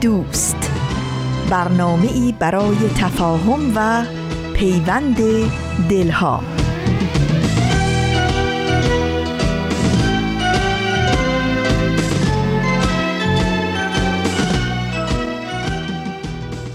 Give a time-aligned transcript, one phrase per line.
[0.00, 0.70] دوست.
[1.50, 4.04] برنامه ای برای تفاهم و
[4.54, 5.16] پیوند
[5.88, 6.42] دلها.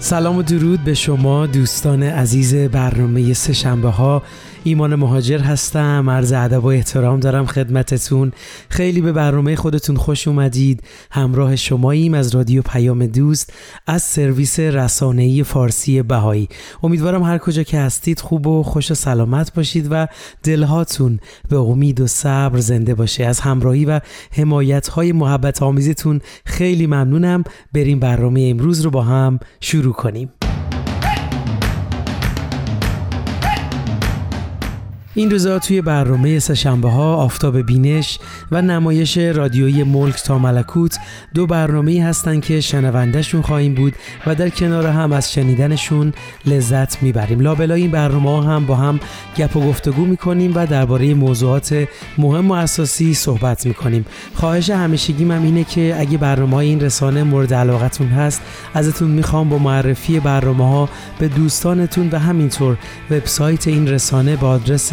[0.00, 4.22] سلام و درود به شما دوستان عزیز برنامه سه ها
[4.64, 6.10] ایمان مهاجر هستم.
[6.10, 8.32] عرض ادب و احترام دارم خدمتتون.
[8.68, 10.82] خیلی به برنامه خودتون خوش اومدید.
[11.10, 13.52] همراه شماییم از رادیو پیام دوست
[13.86, 16.48] از سرویس رسانه‌ای فارسی بهایی.
[16.82, 20.06] امیدوارم هر کجا که هستید خوب و خوش و سلامت باشید و
[20.42, 23.24] دلهاتون به امید و صبر زنده باشه.
[23.24, 24.00] از همراهی و
[24.32, 27.44] حمایت های محبت آمیزتون خیلی ممنونم.
[27.72, 30.30] بریم برنامه امروز رو با هم شروع کنیم.
[35.14, 38.18] این روزا توی برنامه سشنبه ها آفتاب بینش
[38.50, 40.98] و نمایش رادیویی ملک تا ملکوت
[41.34, 43.94] دو برنامه هستن که شنوندهشون خواهیم بود
[44.26, 46.12] و در کنار هم از شنیدنشون
[46.46, 47.40] لذت می‌بریم.
[47.40, 49.00] لابلای این برنامه ها هم با هم
[49.36, 51.88] گپ و گفتگو می‌کنیم و درباره موضوعات
[52.18, 54.06] مهم و اساسی صحبت می‌کنیم.
[54.34, 58.42] خواهش همیشگیم هم اینه که اگه برنامه این رسانه مورد علاقتون هست
[58.74, 60.88] ازتون می‌خوام با معرفی برنامه ها
[61.18, 62.76] به دوستانتون و همینطور
[63.10, 64.92] وبسایت این رسانه با آدرس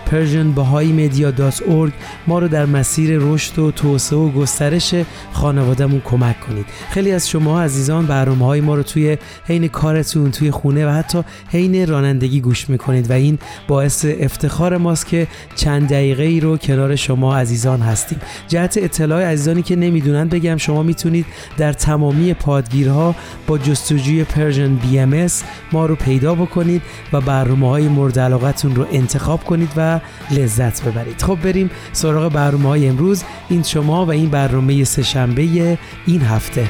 [0.11, 1.91] persianbahaimedia.org
[2.27, 4.95] ما رو در مسیر رشد و توسعه و گسترش
[5.31, 6.65] خانوادهمون کمک کنید.
[6.89, 11.23] خیلی از شما عزیزان برنامه های ما رو توی حین کارتون توی خونه و حتی
[11.51, 16.95] حین رانندگی گوش می‌کنید و این باعث افتخار ماست که چند دقیقه ای رو کنار
[16.95, 18.19] شما عزیزان هستیم.
[18.47, 21.25] جهت اطلاع عزیزانی که نمی‌دونن بگم شما می‌تونید
[21.57, 23.15] در تمامی پادگیرها
[23.47, 25.31] با جستجوی پرژن BMS
[25.71, 26.81] ما رو پیدا بکنید
[27.13, 30.00] و برنامه های مورد علاقتون رو انتخاب کنید و
[30.31, 31.21] لذت ببرید.
[31.21, 33.23] خب بریم سراغ برنامه های امروز.
[33.49, 36.67] این شما و این برنامه سهشنبه این هفته.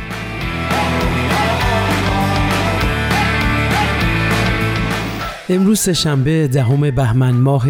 [5.51, 7.66] امروز شنبه دهم بهمن ماه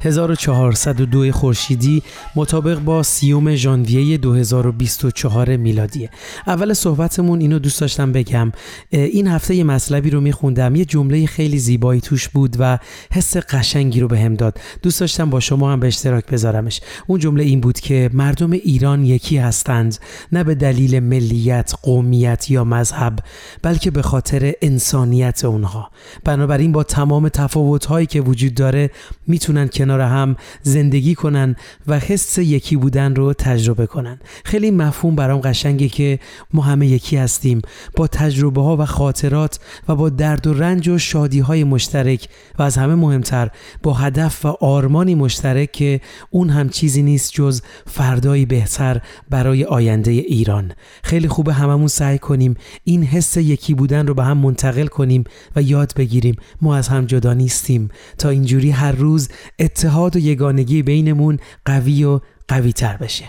[0.00, 2.02] 1402 خورشیدی
[2.36, 6.10] مطابق با سیوم ژانویه 2024 میلادیه
[6.46, 8.52] اول صحبتمون اینو دوست داشتم بگم.
[8.90, 10.76] این هفته یه مطلبی رو میخوندم.
[10.76, 12.78] یه جمله خیلی زیبایی توش بود و
[13.12, 14.58] حس قشنگی رو بهم داد.
[14.82, 16.80] دوست داشتم با شما هم به اشتراک بذارمش.
[17.06, 19.98] اون جمله این بود که مردم ایران یکی هستند.
[20.32, 23.18] نه به دلیل ملیت قومیت یا مذهب
[23.62, 25.90] بلکه به خاطر انسانیت اونها.
[26.24, 28.90] بنابراین با تمام تفاوت هایی که وجود داره
[29.26, 31.56] می‌تونن کنار هم زندگی کنن
[31.86, 34.18] و حس یکی بودن رو تجربه کنن.
[34.44, 36.18] خیلی مفهوم برام قشنگه که
[36.52, 37.62] ما همه یکی هستیم.
[37.96, 42.28] با تجربه ها و خاطرات و با درد و رنج و شادی های مشترک
[42.58, 43.50] و از همه مهمتر
[43.82, 46.00] با هدف و آرمانی مشترک که
[46.30, 49.00] اون هم چیزی نیست جز فردایی بهتر
[49.30, 50.72] برای آینده ایران.
[51.02, 52.54] خیلی خوبه هممون سعی کنیم
[52.84, 55.24] این حس یکی بودن رو به هم منتقل کنیم
[55.56, 56.36] و یاد بگیریم.
[56.62, 57.88] ما از هم جدا نیستیم.
[58.18, 59.28] تا اینجوری هر روز
[59.58, 63.24] اتحاد و یگانگی بینمون قوی و قوی تر بشه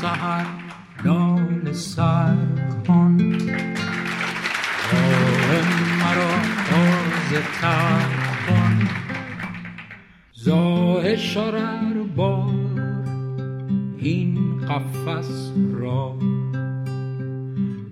[0.00, 0.46] سهر
[1.04, 2.36] لال سر
[2.86, 3.16] کن.
[6.00, 6.32] مرا
[6.70, 8.08] باز تر
[8.48, 8.88] کن.
[10.32, 12.73] زاه شرر بار
[14.04, 16.16] این قفس را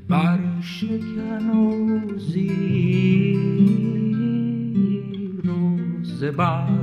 [0.08, 3.40] بر شکن و زیر
[5.50, 6.81] و زبر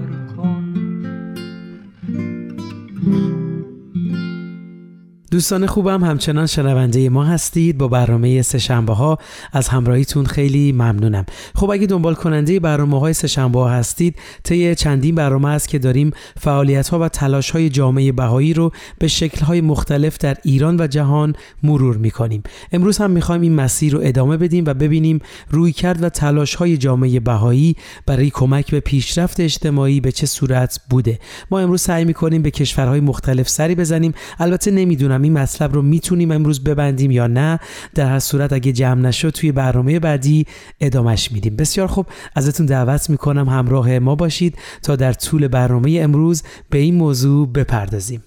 [5.40, 7.78] دوستان خوبم همچنان شنونده ما هستید.
[7.78, 9.18] با برنامه سهشنبه ها
[9.54, 11.26] از همراهیتون خیلی ممنونم.
[11.56, 16.12] خب اگه دنبال کننده برنامه های سهشنبه ها هستید طی چندین برنامه است که داریم
[16.38, 20.88] فعالیت ها و تلاش های جامعه بهایی رو به شکل های مختلف در ایران و
[20.88, 22.44] جهان مرور می‌کنیم.
[22.72, 25.20] امروز هم می‌خوایم این مسیر رو ادامه بدیم و ببینیم
[25.50, 27.76] روی کرد و تلاش های جامعه بهایی
[28.06, 31.20] برای کمک به پیشرفت اجتماعی به چه صورت بوده.
[31.52, 34.14] ما امروز سعی می‌کنیم به کشورهای مختلف سری بزنیم.
[34.40, 37.60] البته نمی‌دونم این مطلب رو می‌تونیم امروز ببندیم یا نه
[37.96, 40.46] در هر صورت اگه جمع نشد توی برنامه بعدی
[40.80, 41.56] ادامش میدیم.
[41.56, 42.06] بسیار خوب
[42.36, 48.24] ازتون دعوت می‌کنم همراه ما باشید تا در طول برنامه امروز به این موضوع بپردازیم.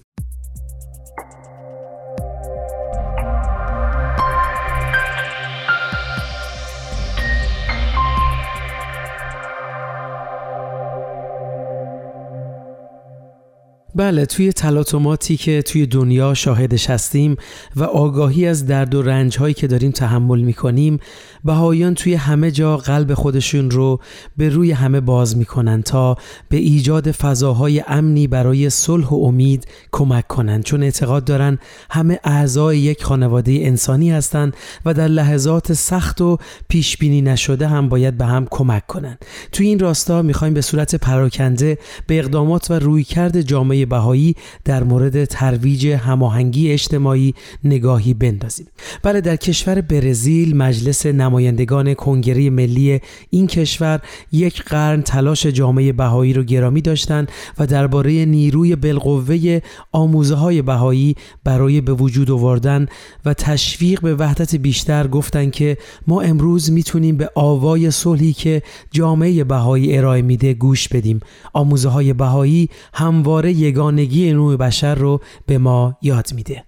[13.95, 17.35] بله توی تلاطماتی که توی دنیا شاهدش هستیم
[17.75, 20.99] و آگاهی از درد و رنج هایی که داریم تحمل می‌کنیم
[21.45, 23.99] بهایان توی همه جا قلب خودشون رو
[24.37, 26.17] به روی همه باز می‌کنن تا
[26.49, 30.61] به ایجاد فضاهای امنی برای صلح و امید کمک کنن.
[30.61, 31.59] چون اعتقاد دارن
[31.89, 34.55] همه اعضای یک خانواده انسانی هستند
[34.85, 36.37] و در لحظات سخت و
[36.67, 39.17] پیش بینی نشده هم باید به هم کمک کنن.
[39.51, 44.35] توی این راستا می‌خوایم به صورت پراکنده به اقدامات و رویکرد جامعه بهایی
[44.65, 48.67] در مورد ترویج هماهنگی اجتماعی نگاهی بندازیم.
[49.03, 52.99] بله در کشور برزیل مجلس نمایندگان کنگره ملی
[53.29, 53.99] این کشور
[54.31, 59.59] یک قرن تلاش جامعه بهایی رو گرامی داشتند و درباره نیروی بالقوه
[59.91, 62.87] آموزه های بهایی برای به وجود آوردن
[63.25, 65.77] و تشویق به وحدت بیشتر گفتند که
[66.07, 71.19] ما امروز می‌تونیم به آوای صلحی که جامعه بهایی ارائه میده گوش بدیم.
[71.53, 76.63] آموزه های بهایی همواره یگانگی نوع بشر رو به ما یاد میده.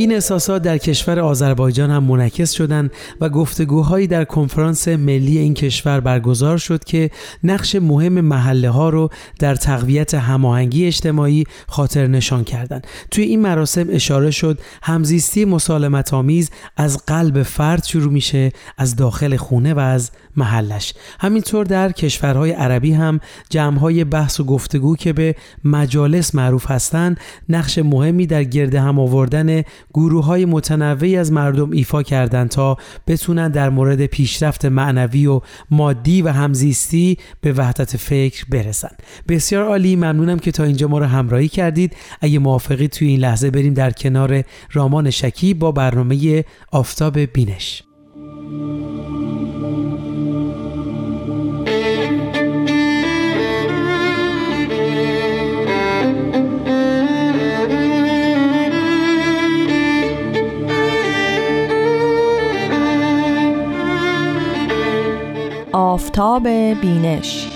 [0.00, 6.00] این احساسات در کشور آذربایجان هم منعکس شدند و گفتگوهایی در کنفرانس ملی این کشور
[6.00, 7.10] برگزار شد که
[7.44, 12.86] نقش مهم محله ها رو در تقویت هماهنگی اجتماعی خاطر نشان کردند.
[13.10, 19.36] توی این مراسم اشاره شد همزیستی مسالمت آمیز از قلب فرد شروع میشه از داخل
[19.36, 20.94] خونه و از محلش.
[21.20, 25.34] همینطور در کشورهای عربی هم جمعهای بحث و گفتگو که به
[25.64, 29.62] مجالس معروف هستند نقش مهمی در گرد هم آوردن
[29.94, 35.40] گروه های متنوعی از مردم ایفا کردند تا بتونن در مورد پیشرفت معنوی و
[35.70, 38.90] مادی و همزیستی به وحدت فکر برسن.
[39.28, 41.96] بسیار عالی ممنونم که تا اینجا ما رو همراهی کردید.
[42.20, 44.42] اگه موافقی توی این لحظه بریم در کنار
[44.72, 47.82] رامان شکی با برنامه آفتاب بینش.
[65.72, 66.48] آفتاب
[66.82, 67.48] بینش.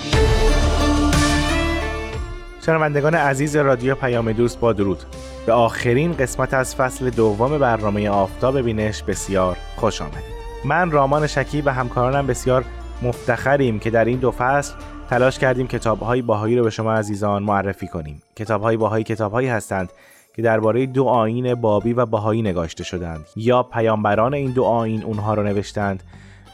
[2.65, 4.97] شنوندگان عزیز رادیو پیام دوست با درود.
[5.45, 10.35] به آخرین قسمت از فصل دوم برنامه آفتاب بینش بسیار خوش آمدید.
[10.65, 12.65] من رامان شکی و همکارانم بسیار
[13.01, 14.73] مفتخریم که در این دو فصل
[15.09, 18.21] تلاش کردیم کتابهای باهایی رو به شما عزیزان معرفی کنیم.
[18.35, 19.91] کتابهای باهایی کتابهایی هستند
[20.35, 25.33] که درباره دو آین بابی و باهایی نگاشته شدند یا پیامبران این دو آین اونها
[25.33, 26.03] رو نوشتند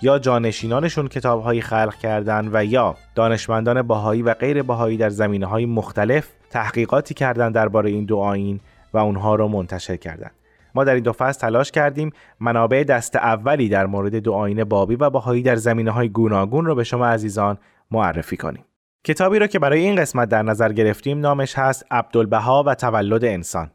[0.01, 5.65] یا جانشینانشون کتابهایی خلق کردند و یا دانشمندان باهایی و غیر باهایی در زمینه های
[5.65, 8.59] مختلف تحقیقاتی کردند درباره این دو آین
[8.93, 10.31] و اونها رو منتشر کردند.
[10.75, 14.95] ما در این دو فصل تلاش کردیم منابع دست اولی در مورد دو آین بابی
[14.95, 17.57] و باهایی در زمینه های گوناگون رو به شما عزیزان
[17.91, 18.65] معرفی کنیم.
[19.03, 23.71] کتابی را که برای این قسمت در نظر گرفتیم نامش هست عبدالبها و تولد انسان.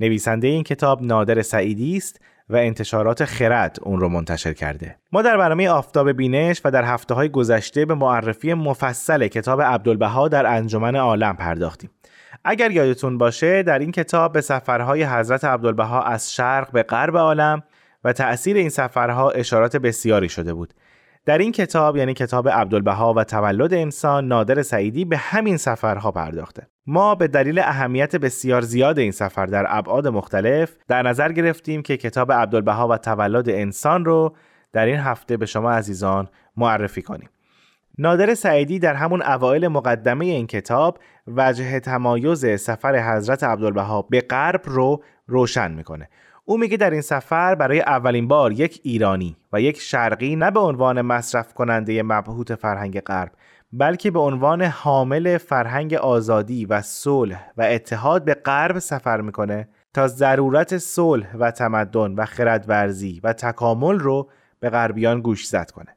[0.00, 4.96] نویسنده این کتاب نادر سعیدی است و انتشارات خرد اون رو منتشر کرده.
[5.12, 10.28] ما در برنامه آفتاب بینش و در هفته های گذشته به معرفی مفصل کتاب عبدالبها
[10.28, 11.90] در انجمن عالم پرداختیم.
[12.44, 17.62] اگر یادتون باشه در این کتاب به سفرهای حضرت عبدالبها از شرق به غرب عالم
[18.04, 20.74] و تأثیر این سفرها اشارات بسیاری شده بود.
[21.24, 26.66] در این کتاب یعنی کتاب عبدالبها و تولد انسان نادر سعیدی به همین سفرها پرداخته.
[26.86, 31.96] ما به دلیل اهمیت بسیار زیاد این سفر در ابعاد مختلف در نظر گرفتیم که
[31.96, 34.36] کتاب عبدالبها و تولد انسان رو
[34.72, 37.28] در این هفته به شما عزیزان معرفی کنیم.
[37.98, 44.62] نادر سعیدی در همون اوایل مقدمه این کتاب وجه تمایز سفر حضرت عبدالبها به غرب
[44.64, 46.08] رو روشن می‌کنه.
[46.44, 50.60] او میگه در این سفر برای اولین بار یک ایرانی و یک شرقی نه به
[50.60, 53.32] عنوان مصرف کننده مبهوت فرهنگ غرب
[53.72, 60.08] بلکه به عنوان حامل فرهنگ آزادی و صلح و اتحاد به غرب سفر می‌کنه تا
[60.08, 64.30] ضرورت صلح و تمدن و خردورزی و تکامل رو
[64.60, 65.96] به غربیان گوش زد کنه.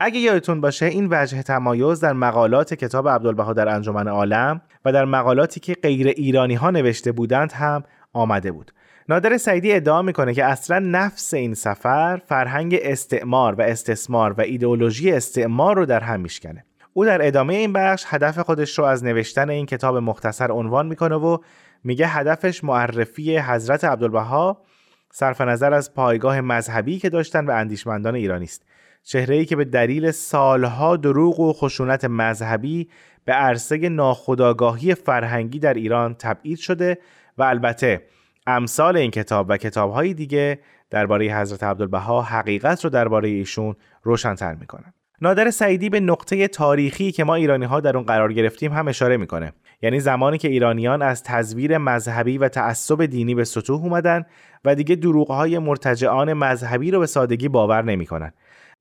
[0.00, 5.04] اگه یادتون باشه این وجه تمایز در مقالات کتاب عبدالبها در انجمن عالم و در
[5.04, 7.82] مقالاتی که غیر ایرانی ها نوشته بودند هم
[8.12, 8.72] آمده بود.
[9.08, 15.12] نادر سعیدی ادعا می‌کنه که اصلا نفس این سفر فرهنگ استعمار و استثمار و ایدئولوژی
[15.12, 16.64] استعمار رو در هم میشکنه.
[16.94, 21.14] او در ادامه این بخش هدف خودش رو از نوشتن این کتاب مختصر عنوان می‌کنه
[21.14, 21.38] و
[21.84, 24.62] میگه هدفش معرفی حضرت عبدالبها
[25.10, 28.62] صرف نظر از پایگاه مذهبی که داشتن و اندیشمندان ایرانی است.
[29.02, 32.88] چهره ای که به دلیل سالها دروغ و خشونت مذهبی
[33.24, 36.98] به عرصه ناخودآگاهی فرهنگی در ایران تبعید شده
[37.38, 38.02] و البته
[38.46, 40.58] امثال این کتاب و کتابهای دیگه
[40.90, 44.92] درباره حضرت عبدالبها حقیقت رو درباره ایشون روشنتر می‌کنن.
[45.22, 49.16] نادر سعیدی به نقطه تاریخی که ما ایرانی ها در اون قرار گرفتیم هم اشاره
[49.16, 49.52] می‌کنه.
[49.82, 54.24] یعنی زمانی که ایرانیان از تزویر مذهبی و تعصب دینی به سطوح اومدن
[54.64, 58.32] و دیگه دروغهای مرتجعان مذهبی رو به سادگی باور نمی‌کنن.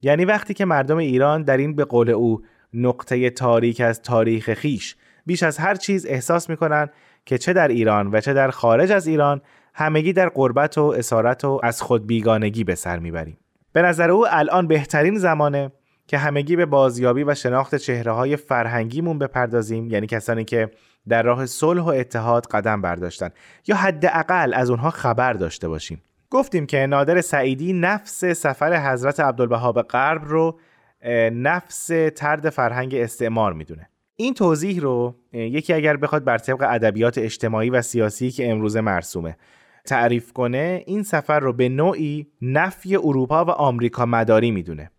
[0.01, 2.41] یعنی وقتی که مردم ایران در این به قول او
[2.73, 4.95] نقطه تاریک از تاریخ خیش
[5.25, 6.89] بیش از هر چیز احساس می‌کنن
[7.25, 9.41] که چه در ایران و چه در خارج از ایران
[9.73, 13.37] همگی در قربت و اسارت و از خود بیگانگی به سر می‌بریم.
[13.73, 15.71] به نظر او الان بهترین زمانه
[16.11, 20.71] که همگی به بازیابی و شناخت چهره های فرهنگیمون بپردازیم یعنی کسانی که
[21.09, 23.29] در راه صلح و اتحاد قدم برداشتن
[23.67, 26.01] یا حداقل از اونها خبر داشته باشیم.
[26.29, 30.59] گفتیم که نادر سعیدی نفس سفر حضرت عبدالبها به غرب رو
[31.31, 33.89] نفس ترد فرهنگ استعمار می‌دونه.
[34.15, 39.37] این توضیح رو یکی اگر بخواد بر طبق ادبیات اجتماعی و سیاسی که امروز مرسومه
[39.85, 44.91] تعریف کنه این سفر رو به نوعی نفی اروپا و آمریکا مداری می‌دونه.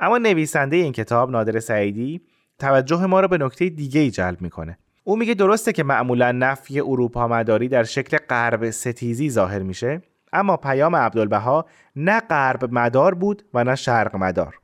[0.00, 2.20] اما نویسنده این کتاب نادر سعیدی
[2.58, 6.80] توجه ما رو به نکته دیگه ای جلب می‌کنه او میگه درسته که معمولا نفی
[6.80, 13.42] اروپا مداری در شکل غرب ستیزی ظاهر میشه اما پیام عبدالبها نه غرب مدار بود
[13.54, 14.54] و نه شرق مدار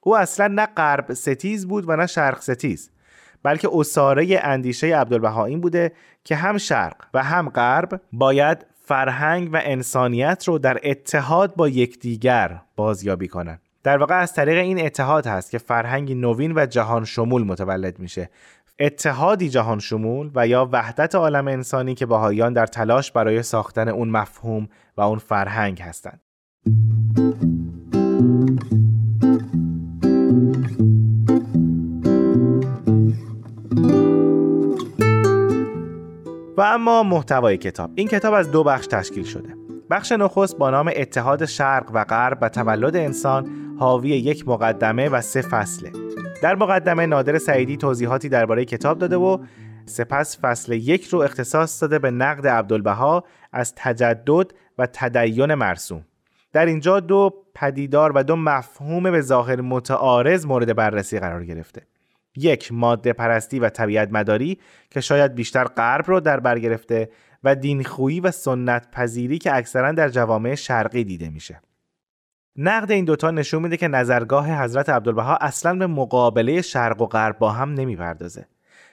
[0.00, 2.90] او اصلا نه غرب ستیز بود و نه شرق ستیز
[3.42, 5.92] بلکه اصاره اندیشه عبدالبها این بوده
[6.24, 12.60] که هم شرق و هم غرب باید فرهنگ و انسانیت رو در اتحاد با یکدیگر
[12.76, 13.60] بازیابی کنند.
[13.86, 18.30] در واقع از طریق این اتحاد هست که فرهنگی نوین و جهان شمول متولد میشه.
[18.78, 24.08] اتحادی جهان شمول و یا وحدت عالم انسانی که باهایان در تلاش برای ساختن اون
[24.08, 26.20] مفهوم و اون فرهنگ هستند.
[36.56, 37.90] و اما محتوای کتاب.
[37.94, 39.54] این کتاب از دو بخش تشکیل شده.
[39.90, 45.20] بخش نخست با نام اتحاد شرق و غرب و تولد انسان حاوی یک مقدمه و
[45.20, 45.92] سه فصله.
[46.42, 49.38] در مقدمه نادر سعیدی توضیحاتی درباره کتاب داده و
[49.86, 56.04] سپس فصل یک رو اختصاص داده به نقد عبدالبها از تجدد و تدین مرسوم.
[56.52, 61.82] در اینجا دو پدیدار و دو مفهوم به ظاهر متعارض مورد بررسی قرار گرفته.
[62.36, 64.58] یک ماده پرستی و طبیعت مداری
[64.90, 67.10] که شاید بیشتر غرب رو در بر گرفته
[67.44, 71.60] و دینخویی و سنت پذیری که اکثرا در جوامع شرقی دیده میشه.
[72.58, 77.38] نقد این دوتا نشون میده که نظرگاه حضرت عبدالبها اصلا به مقابله شرق و غرب
[77.38, 78.46] با هم نمی‌پردازه.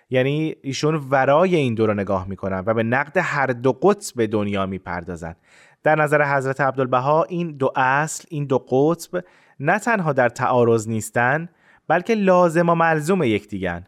[0.10, 4.66] یعنی ایشون ورای این دو رو نگاه می‌کنن و به نقد هر دو قطب دنیا
[4.66, 5.36] می‌پردازن.
[5.84, 9.24] در نظر حضرت عبدالبها این دو اصل این دو قطب
[9.60, 11.50] نه تنها در تعارض نیستن
[11.88, 13.88] بلکه لازم و ملزوم یکدیگن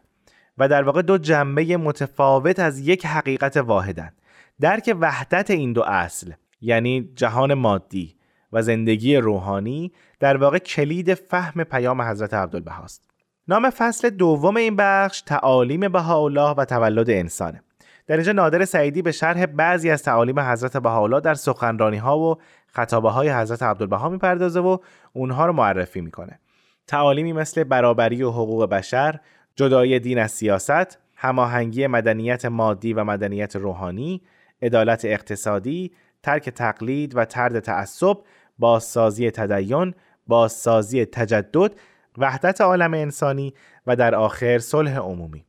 [0.58, 4.12] و در واقع دو جنبه متفاوت از یک حقیقت واحدن.
[4.60, 8.15] درک وحدت این دو اصل یعنی جهان مادی
[8.52, 13.02] و زندگی روحانی در واقع کلید فهم پیام حضرت عبدالبهاست.
[13.48, 17.62] نام فصل دوم این بخش تعالیم بهاءالله و تولد انسانه.
[18.06, 22.36] در اینجا نادر سعیدی به شرح بعضی از تعالیم حضرت بهاءالله در سخنرانی ها و
[22.66, 24.78] خطابه های حضرت عبدالبها می‌پردازه و
[25.12, 26.38] اونها رو معرفی می‌کنه.
[26.86, 29.20] تعالیمی مثل برابری و حقوق بشر
[29.56, 34.22] جدای دین از سیاست هماهنگی مدنیت مادی و مدنیت روحانی
[34.62, 38.18] عدالت اقتصادی ترک تقلید و ترد تعصب
[38.58, 39.94] بازسازی تدین
[40.26, 41.72] بازسازی تجدد
[42.18, 43.54] وحدت عالم انسانی
[43.86, 45.44] و در آخر صلح عمومی.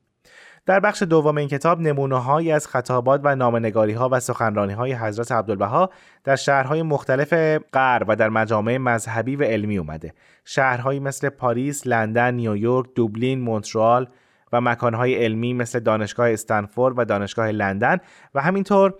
[0.67, 5.31] در بخش دوم این کتاب نمونه از خطابات و نامنگاری ها و سخنرانی های حضرت
[5.31, 5.89] عبدالبها
[6.23, 7.33] در شهرهای مختلف
[7.73, 10.13] غرب و در مجامع مذهبی و علمی اومده.
[10.45, 14.07] شهرهایی مثل پاریس، لندن، نیویورک، دوبلین، مونترال
[14.53, 17.97] و مکانهای علمی مثل دانشگاه استنفورد و دانشگاه لندن
[18.35, 18.93] و همینطور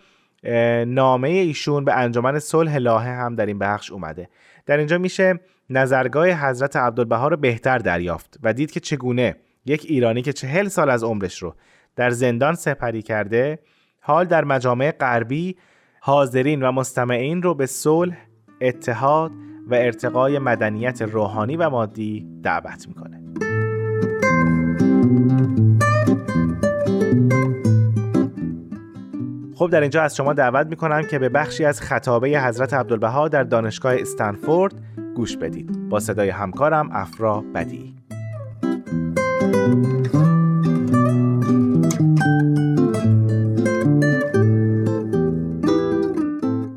[0.87, 4.29] نامه ایشون به انجمن صلح لاهه هم در این بخش اومده
[4.65, 5.39] در اینجا میشه
[5.69, 9.35] نظرگاه حضرت عبدالبها رو بهتر دریافت و دید که چگونه
[9.65, 11.55] یک ایرانی که چهل سال از عمرش رو
[11.95, 13.59] در زندان سپری کرده
[13.99, 15.57] حال در مجامع غربی
[15.99, 18.17] حاضرین و مستمعین رو به صلح،
[18.61, 19.31] اتحاد
[19.67, 23.21] و ارتقای مدنیت روحانی و مادی دعوت می‌کنه.
[29.57, 33.43] خب در اینجا از شما دعوت می‌کنم که به بخشی از خطابه حضرت عبدالبها در
[33.43, 34.73] دانشگاه استنفورد
[35.15, 35.89] گوش بدید.
[35.89, 37.95] با صدای همکارم افرا بدی.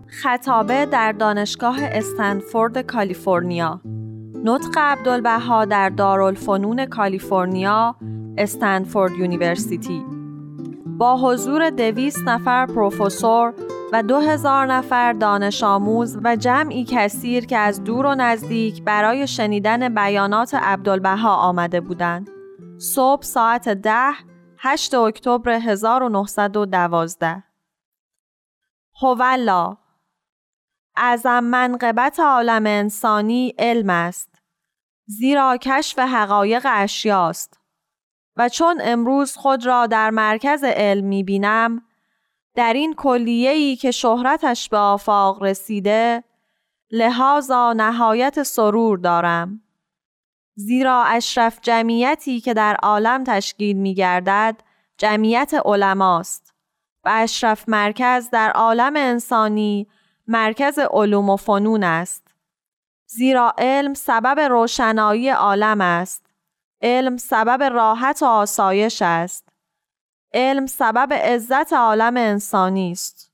[0.07, 3.81] خطابه در دانشگاه استنفورد کالیفرنیا.
[4.45, 7.97] نطق عبدالبها در دارالفنون کالیفرنیا
[8.39, 10.20] Stanford University.
[11.01, 13.55] با حضور دویست نفر پروفسور
[13.93, 19.27] و دو هزار نفر دانش آموز و جمعی کثیر که از دور و نزدیک برای
[19.27, 22.31] شنیدن بیانات عبدالبها آمده بودند.
[22.79, 24.13] صبح ساعت ده
[24.59, 27.43] 8 اکتبر 1912
[29.03, 29.77] هولا
[30.97, 34.43] اعظم منقبت عالم انسانی علم است.
[35.07, 37.60] زیرا کشف حقایق اشیاست.
[38.41, 41.83] و چون امروز خود را در مرکز علم می بینم
[42.55, 46.25] در این کلیه‌ای که شهرتش به آفاق رسیده
[46.91, 49.63] لحاظا نهایت سرور دارم.
[50.55, 54.57] زیرا اشرف جمعیتی که در عالم تشکیل می گردد
[54.99, 56.55] جمعیت علماست
[57.05, 59.87] و اشرف مرکز در عالم انسانی
[60.27, 62.35] مرکز علوم و فنون است.
[63.07, 66.30] زیرا علم سبب روشنایی عالم است.
[66.83, 69.49] علم سبب راحت و آسایش است.
[70.35, 73.33] علم سبب عزت عالم انسانی است.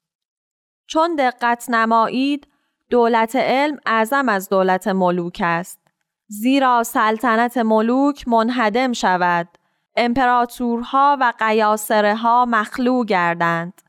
[0.86, 2.46] چون دقت نمایید
[2.90, 5.80] دولت علم اعظم از دولت ملوک است.
[6.28, 9.48] زیرا سلطنت ملوک منهدم شود.
[9.96, 13.82] امپراتورها و قیاسره ها مخلو گردند.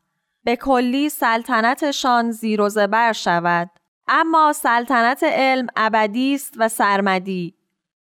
[0.44, 3.70] به کلی سلطنتشان زیر و زبر شود.
[4.08, 7.57] اما سلطنت علم ابدی است و سرمدی.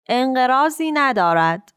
[0.08, 1.72] انقرازی ندارد.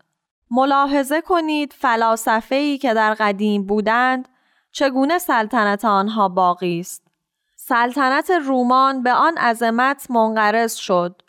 [0.51, 4.29] ملاحظه کنید فلاسفه‌ای که در قدیم بودند
[4.73, 7.09] چگونه سلطنت آنها باقی است.
[7.57, 11.23] سلطنت رومان به آن عظمت منقرض شد.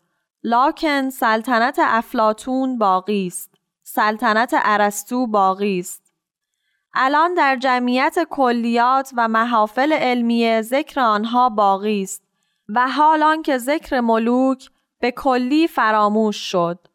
[0.43, 3.55] لاکن سلطنت افلاتون باقی است.
[3.83, 6.13] سلطنت ارسطو باقی است.
[6.93, 12.23] الان در جمعیت کلیات و محافل علمیه ذکر آنها باقی است
[12.69, 16.87] و حال که ذکر ملوک به کلی فراموش شد.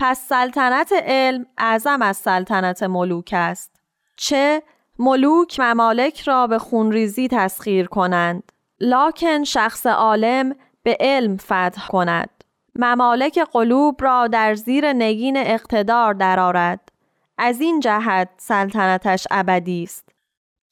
[0.00, 3.80] پس سلطنت علم اعظم از سلطنت ملوک است.
[4.16, 4.62] چه
[4.98, 12.44] ملوک ممالک را به خونریزی تسخیر کنند لاکن شخص عالم به علم فتح کند.
[12.74, 16.88] ممالک قلوب را در زیر نگین اقتدار درآرد.
[17.38, 20.08] از این جهت سلطنتش ابدی است.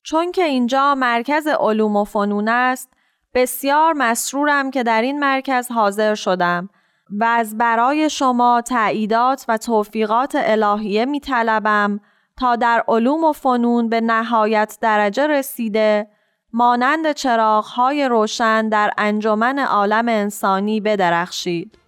[0.03, 2.93] چون که اینجا مرکز علوم و فنون است
[3.35, 6.69] بسیار مسرورم که در این مرکز حاضر شدم.
[7.11, 12.01] و از برای شما تعییدات و توفیقات الهیه می طلبم
[12.37, 16.09] تا در علوم و فنون به نهایت درجه رسیده
[16.53, 21.79] مانند چراغهای روشن در انجمن عالم انسانی بدرخشید.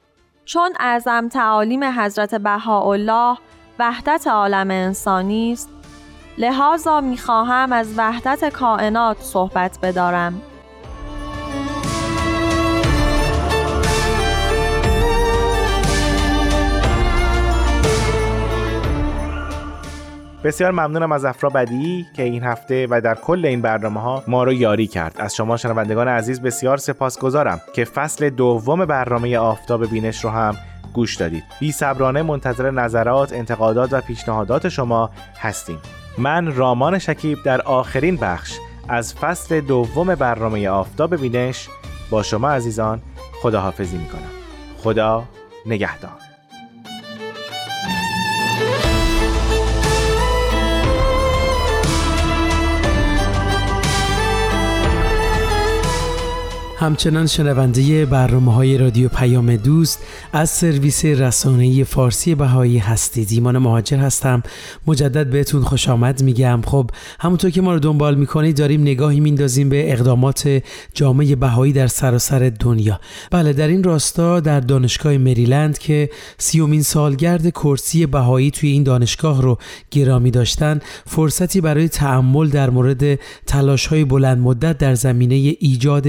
[0.44, 3.38] چون اعظم تعالیم حضرت بهاءالله
[3.78, 5.70] وحدت عالم انسانی است
[6.38, 10.42] لحاظا می‌خواهم از وحدت کائنات صحبت بدارم
[20.44, 24.44] بسیار ممنونم از افرا بدی که این هفته و در کل این برنامه ها ما
[24.44, 25.14] رو یاری کرد.
[25.18, 30.56] از شما شنوندگان عزیز بسیار سپاسگزارم که فصل دوم برنامه آفتاب بینش رو هم
[30.92, 31.44] گوش دادید.
[31.60, 35.78] بی صبرانه منتظر نظرات انتقادات و پیشنهادات شما هستیم.
[36.18, 41.68] من رامان شکیب در آخرین بخش از فصل دوم برنامه آفتاب بینش
[42.10, 43.02] با شما عزیزان
[43.42, 44.30] خداحافظی می‌کنم.
[44.78, 45.24] خدا
[45.66, 46.29] نگهدار.
[56.80, 59.98] همچنان شنونده برنامه های رادیو پیام دوست
[60.32, 63.28] از سرویس رسانه فارسی بهایی هستید.
[63.30, 64.42] ایمان مهاجر هستم.
[64.86, 66.60] مجدد بهتون خوش آمد میگم.
[66.66, 66.90] خب
[67.20, 70.62] همونطور که ما رو دنبال می‌کنید داریم نگاهی میندازیم به اقدامات
[70.94, 73.00] جامعه بهایی در سراسر دنیا.
[73.30, 79.42] بله در این راستا در دانشگاه مریلند که سیومین سالگرد کرسی بهایی توی این دانشگاه
[79.42, 79.58] رو
[79.90, 86.06] گرامی داشتن فرصتی برای تعمل در مورد تلاش های بلند مدت در زمینه ایجاد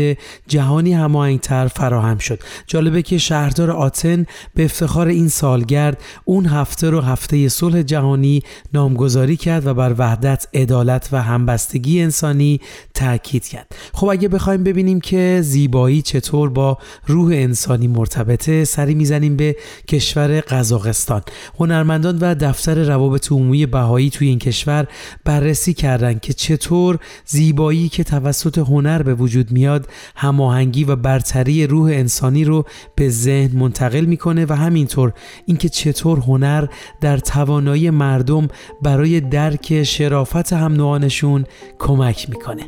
[0.62, 2.39] جهانی هماهنگتر فراهم شد.
[2.67, 8.43] جالبه که شهردار آتن به افتخار این سالگرد اون هفته رو هفته صلح جهانی
[8.74, 12.60] نامگذاری کرد و بر وحدت عدالت و همبستگی انسانی
[12.93, 13.76] تاکید کرد.
[13.93, 19.56] خب اگه بخوایم ببینیم که زیبایی چطور با روح انسانی مرتبطه سری می‌زنیم به
[19.88, 21.21] کشور قزاقستان.
[21.60, 24.88] هنرمندان و دفتر روابط عمومی بهایی توی این کشور
[25.26, 31.68] بررسی کردند که چطور زیبایی که توسط هنر به وجود میاد همه هماهنگی و برتری
[31.68, 35.14] روح انسانی رو به ذهن منتقل می‌کنه و همینطور
[35.46, 36.68] اینکه چطور هنر
[37.02, 38.48] در توانایی مردم
[38.82, 41.46] برای درک شرافت هم نوعانشون
[41.80, 42.64] کمک می‌کنه.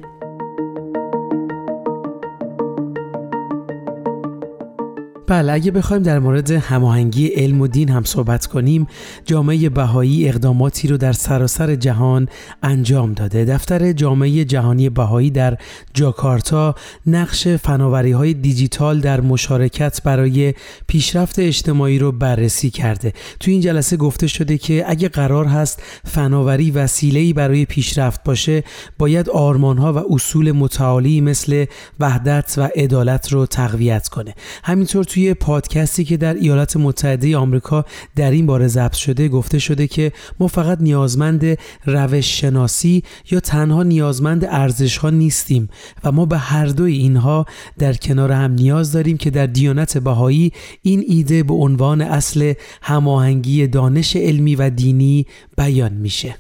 [5.28, 8.88] بله اگه بخوایم در مورد هماهنگی علم و دین هم صحبت کنیم
[9.26, 12.28] جامعه بهایی اقداماتی رو در سراسر جهان
[12.64, 13.46] انجام داده.
[13.46, 15.58] دفتر جامعه جهانی بهایی در
[15.94, 16.76] جاکارتا
[17.08, 20.54] نقش فناوری های دیجیتال در مشارکت برای
[20.88, 23.14] پیشرفت اجتماعی رو بررسی کرده.
[23.40, 28.64] تو این جلسه گفته شده که اگه قرار هست فناوری وسیله‌ای برای پیشرفت باشه
[29.00, 31.66] باید آرمانها و اصول متعالی مثل
[32.00, 34.36] وحدت و عدالت رو تقویت کنه.
[34.64, 39.88] همینطور توی پادکستی که در ایالات متحده آمریکا در این باره ضبط شده گفته شده
[39.88, 45.70] که ما فقط نیازمند روش شناسی یا تنها نیازمند ارزش ها نیستیم
[46.04, 47.46] و ما به هر دوی اینها
[47.78, 53.68] در کنار هم نیاز داریم که در دیانت بهایی این ایده به عنوان اصل هماهنگی
[53.68, 55.26] دانش علمی و دینی
[55.58, 56.36] بیان میشه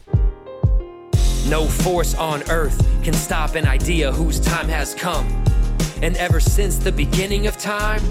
[1.50, 5.28] No force on earth can stop an idea whose time has come.
[6.06, 8.02] And ever since the beginning of time,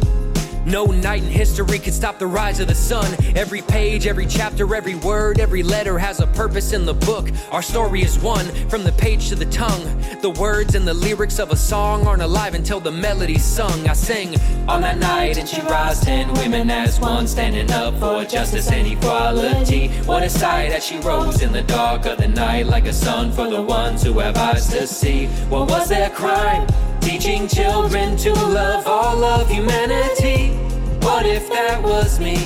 [0.65, 3.17] No night in history can stop the rise of the sun.
[3.35, 7.31] Every page, every chapter, every word, every letter has a purpose in the book.
[7.51, 9.83] Our story is one from the page to the tongue.
[10.21, 13.89] The words and the lyrics of a song aren't alive until the melody's sung.
[13.89, 18.25] I sing on that night and she rise ten women as one, standing up for
[18.25, 19.89] justice and equality.
[20.07, 23.33] What a sight as she rose in the dark of the night like a sun
[23.33, 25.27] for the ones who have eyes to see.
[25.49, 26.69] What was their crime?
[27.03, 30.55] Teaching children to love all of humanity.
[31.01, 32.37] What if that was me?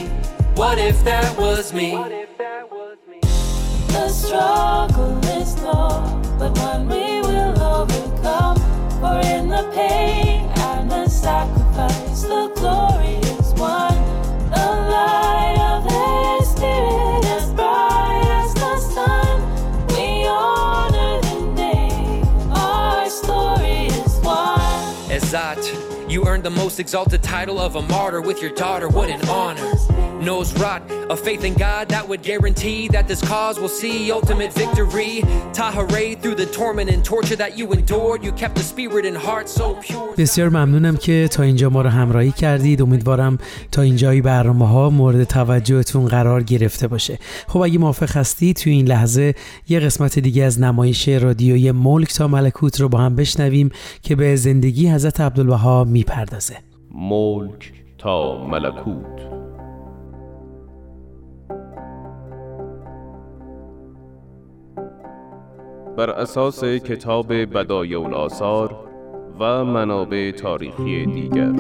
[0.55, 1.93] What if that was me?
[3.89, 7.16] The struggle is long, but one we
[26.47, 28.87] the most exalted title of a martyr with your daughter.
[28.89, 29.69] What an honor.
[30.31, 30.81] Nose rot,
[31.15, 35.13] a faith in God that would guarantee that this cause will see ultimate victory.
[35.59, 39.49] Tahare through the torment and torture that you endured, you kept the spirit and heart
[39.49, 40.15] so pure.
[40.19, 42.83] بسیار ممنونم که تا اینجا ما رو همراهی کردید.
[42.83, 43.39] امیدوارم
[43.73, 47.19] تا اینجای برنامه ها مورد توجهتون قرار گرفته باشه.
[47.49, 49.35] خب اگه موافق هستی تو این لحظه
[49.69, 53.71] یه قسمت دیگه از نمایش رادیوی ملک تا ملکوت رو با هم بشنویم
[54.03, 55.85] که به زندگی حضرت عبدالبها
[56.37, 56.57] می‌پردازه.
[56.91, 59.21] ملک تا ملکوت
[65.97, 68.77] بر اساس کتاب بدایع الاثار
[69.41, 71.53] و منابع تاریخی دیگر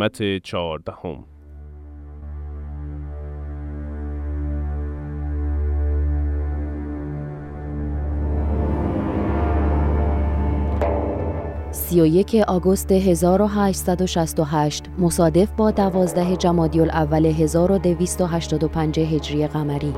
[0.00, 1.24] قسمت چهاردهم.
[11.70, 19.94] سی و یک آگوست 1868 مصادف با دوازده جمادی الاول 1285 هجری قمری.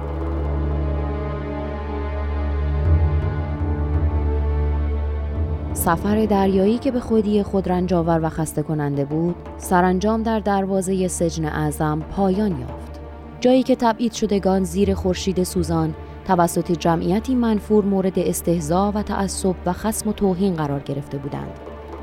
[5.83, 11.45] سفر دریایی که به خودی خود رنجاور و خسته کننده بود سرانجام در دروازه سجن
[11.45, 13.01] اعظم پایان یافت.
[13.41, 19.73] جایی که تبعید شدگان زیر خورشید سوزان توسط جمعیتی منفور مورد استهزا و تعصب و
[19.73, 21.53] خسم و توهین قرار گرفته بودند.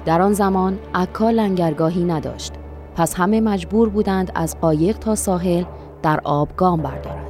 [0.06, 2.54] در آن زمان عکا لنگرگاهی نداشت.
[2.96, 5.64] پس همه مجبور بودند از قایق تا ساحل
[6.04, 7.29] در آب گام بردارند.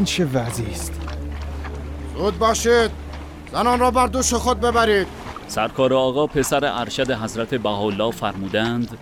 [0.00, 0.92] این چه وضعی است؟
[2.16, 2.90] زود باشید.
[3.52, 5.06] زنان را بر دوش خود ببرید.
[5.48, 8.98] سرکار آقا پسر ارشد حضرت بهاءالله فرمودند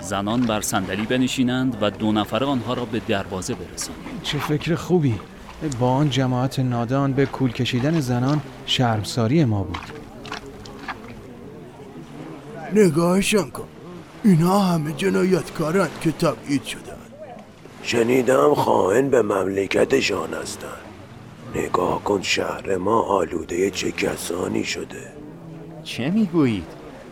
[0.00, 5.20] زنان بر صندلی بنشینند و دو نفر آنها را به دروازه برسانند چه فکر خوبی.
[5.80, 9.78] با آن جماعت نادان به کول کشیدن زنان شرمساری ما بود.
[12.72, 13.68] نگاهشان کن.
[14.24, 16.91] اینها همه جنایتکارند که تبعید شدن
[17.82, 20.82] شنیدم خائن به مملکتشان هستند
[21.54, 25.12] نگاه کن شهر ما آلوده چه کسانی شده.
[25.82, 26.64] چه می‌گویید؟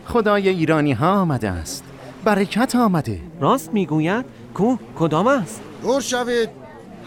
[0.05, 1.83] خدای ایرانی ها آمده است.
[2.23, 3.19] برکت آمده.
[3.39, 6.49] راست می‌گوید؟ کو کدام است؟ دور شوید.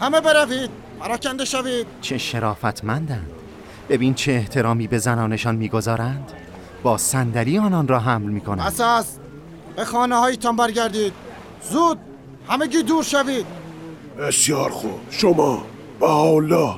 [0.00, 0.70] همه بروید.
[1.00, 1.87] پراکنده شوید.
[2.00, 3.31] چه شرافتمندند.
[3.88, 6.33] ببین چه احترامی به زنانشان می‌گذارند.
[6.83, 8.66] با صندلی آنان را حمل می‌کنند.
[8.66, 9.20] بس است.
[9.77, 11.12] به خانه هایتان برگردید.
[11.70, 11.98] زود.
[12.48, 13.46] همگی دور شوید.
[14.18, 15.00] بسیار خوب.
[15.11, 15.64] شما
[16.02, 16.74] الله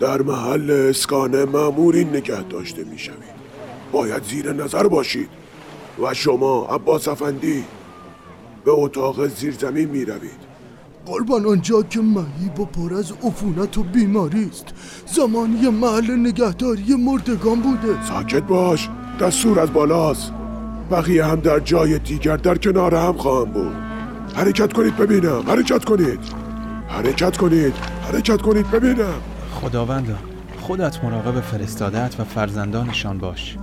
[0.00, 3.40] در محل اسکان مامورین نگه داشته می شوید.
[3.92, 5.28] باید زیر نظر باشید
[6.02, 7.64] و شما عباس افندی
[8.64, 10.50] به اتاق زیرزمین می روید.
[11.06, 14.66] قربان آنجا که مهیب و پر از عفونت و بیماری است.
[15.06, 18.06] زمانی محل نگهداری مردگان بوده.
[18.08, 18.88] ساکت باش.
[19.20, 20.32] دستور از بالاست.
[20.90, 23.89] بقیه هم در جای دیگر در کنار هم خواهم بود.
[24.34, 26.20] حرکت کنید ببینم حرکت کنید
[26.88, 29.20] حرکت کنید حرکت کنید ببینم
[29.54, 30.16] خداوندا
[30.60, 33.56] خودت مراقب فرستادت و فرزندانشان باش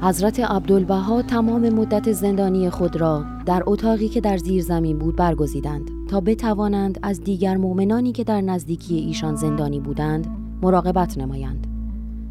[0.00, 5.90] حضرت عبدالبها تمام مدت زندانی خود را در اتاقی که در زیر زمین بود برگزیدند
[6.10, 10.26] تا بتوانند از دیگر مؤمنانی که در نزدیکی ایشان زندانی بودند
[10.62, 11.66] مراقبت نمایند.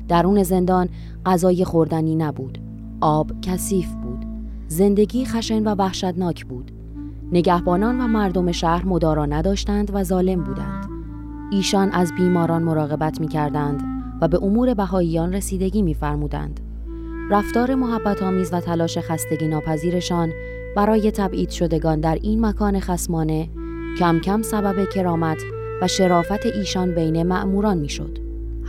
[0.07, 0.89] درون زندان
[1.25, 2.57] غذای خوردنی نبود.
[3.01, 4.04] آب کثیف بود.
[4.67, 6.71] زندگی خشن و وحشتناک بود.
[7.31, 10.89] نگهبانان و مردم شهر مدارا نداشتند و ظالم بودند.
[11.51, 13.83] ایشان از بیماران مراقبت می کردند
[14.21, 16.59] و به امور بهاییان رسیدگی می فرمودند.
[17.31, 20.31] رفتار محبت آمیز و تلاش خستگی ناپذیرشان
[20.75, 23.49] برای تبعید شدگان در این مکان خسمانه
[23.99, 25.41] کم کم سبب کرامت
[25.81, 28.17] و شرافت ایشان بین مأموران می‌شد.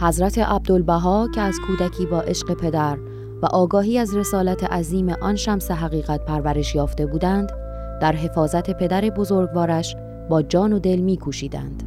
[0.01, 2.99] حضرت عبدالبها که از کودکی با عشق پدر
[3.43, 7.53] و آگاهی از رسالت عظیم آن شمس حقیقت پرورش یافته بودند
[8.01, 9.97] در حفاظت پدر بزرگوارش
[10.29, 11.83] با جان و دل میکوشیدند.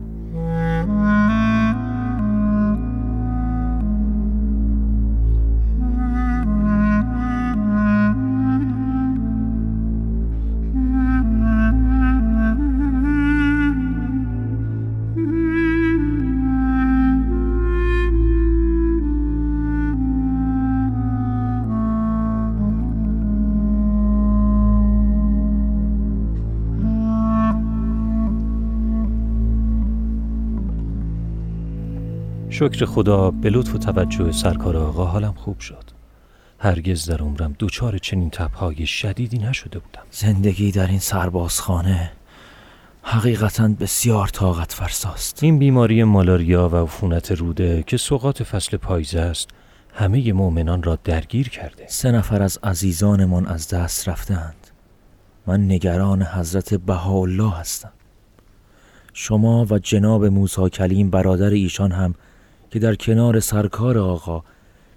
[32.59, 35.83] شکر خدا به لطف و توجه سرکار آقا حالم خوب شد.
[36.59, 40.01] هرگز در عمرم دوچار چنین تبهای شدیدی نشده بودم.
[40.11, 42.11] زندگی در این سربازخانه
[43.03, 45.43] حقیقتا بسیار طاقت فرساست.
[45.43, 49.49] این بیماری مالاریا و عفونت روده که سوقات فصل پاییزه است
[49.93, 51.85] همه مؤمنان را درگیر کرده.
[51.87, 54.67] سه نفر از عزیزانمان از دست رفتند
[55.47, 57.91] من نگران حضرت بهاءالله هستم.
[59.13, 62.15] شما و جناب موسی کلیم برادر ایشان هم
[62.71, 64.43] که در کنار سرکار آقا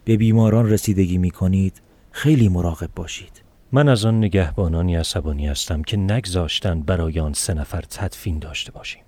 [0.05, 3.43] به بیماران رسیدگی می کنید خیلی مراقب باشید.
[3.73, 9.03] من از آن نگهبانانی عصبانی هستم که نگذاشتن برای آن سه نفر تدفین داشته باشیم.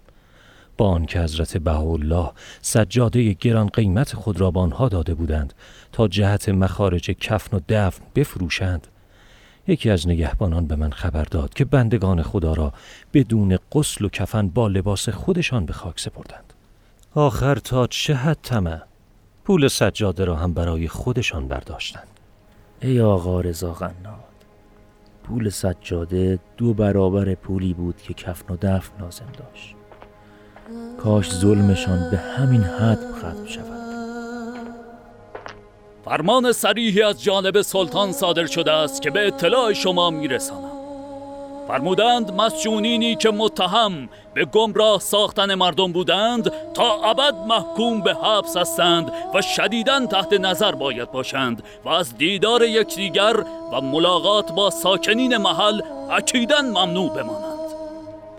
[0.77, 2.31] با آنکه حضرت بهاءالله
[2.62, 5.55] سجاده گران قیمت خود را به آنها داده بودند
[5.92, 8.87] تا جهت مخارج کفن و دفن بفروشند
[9.66, 12.72] یکی از نگهبانان به من خبر داد که بندگان خدا را
[13.12, 16.53] بدون قسل و کفن با لباس خودشان به خاک سپردند.
[17.16, 18.81] آخر تا چه حد طمع؟
[19.44, 22.09] پول سجاده را هم برای خودشان برداشتند.
[22.83, 24.35] ای آقا رضا قناد
[25.24, 29.74] پول سجاده دو برابر پولی بود که کفن و دفن لازم داشت.
[30.98, 33.85] کاش ظلمشان به همین حد ختم شود.
[36.05, 40.73] فرمان سریحی از جانب سلطان صادر شده است که به اطلاع شما میرسانم
[41.68, 49.12] فرمودند مسجونینی که متهم به گمراه ساختن مردم بودند تا ابد محکوم به حبس هستند
[49.35, 53.37] و شدیداً تحت نظر باید باشند و از دیدار یکدیگر
[53.72, 57.55] و ملاقات با ساکنین محل اکیداً ممنوع بمانند.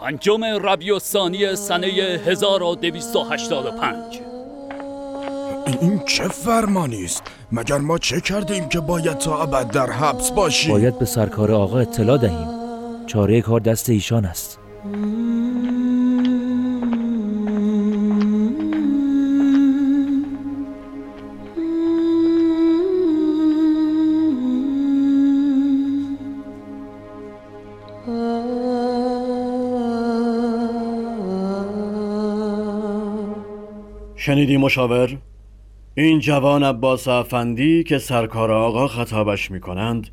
[0.02, 3.96] پنجم ربیع الثانی سنه 1285
[5.82, 10.72] این چه فرمانی است؟ مگر ما چه کردیم که باید تا ابد در حبس باشیم؟
[10.72, 12.65] باید به سرکار آقا اطلاع دهیم.
[13.08, 14.60] چاره کار دست ایشان است
[34.16, 35.18] شنیدی مشاور؟
[35.96, 40.08] این جوان عباس افندی که سرکار آقا خطابش می کنند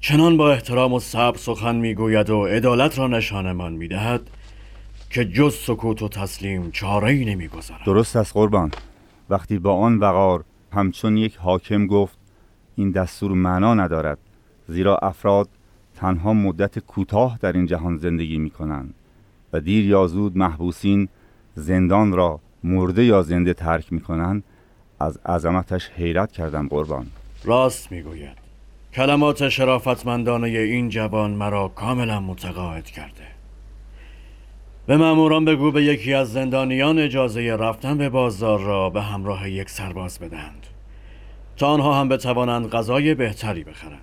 [0.00, 4.20] چنان با احترام و صبر سخن می‌گوید و عدالت را نشانمان می‌دهد
[5.10, 7.84] که جز سکوت و تسلیم چاره ای نمی‌گذارد.
[7.86, 8.70] درست است قربان.
[9.30, 12.18] وقتی با آن وقار همچون یک حاکم گفت
[12.76, 14.18] این دستور معنا ندارد
[14.68, 15.48] زیرا افراد
[15.96, 18.94] تنها مدت کوتاه در این جهان زندگی می کنند
[19.52, 21.08] و دیر یا زود محبوسین
[21.54, 24.44] زندان را مرده یا زنده ترک می کنند
[25.00, 27.06] از عظمتش حیرت کردم قربان.
[27.44, 28.47] راست می‌گوید.
[28.94, 33.24] کلمات شرافتمندانه این جوان مرا کاملا متقاعد کرده.
[34.86, 39.70] به ماموران بگو به یکی از زندانیان اجازه رفتن به بازار را به همراه یک
[39.70, 40.66] سرباز بدهند.
[41.56, 44.00] تا آنها هم بتوانند غذای بهتری بخرند.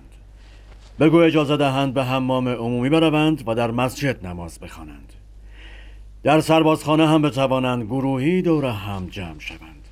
[1.00, 5.12] بگو اجازه دهند به حمام عمومی بروند و در مسجد نماز بخوانند.
[6.22, 9.88] در سربازخانه هم بتوانند گروهی دور هم جمع شوند.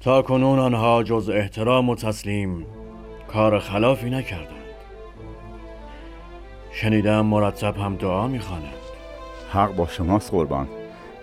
[0.00, 2.66] تا کنون آنها جز احترام و تسلیم
[3.32, 4.62] کار خلافی نکردند.
[6.72, 8.72] شنیدم مرتب هم دعا می‌خوانند.
[9.52, 10.68] حق با شماست قربان.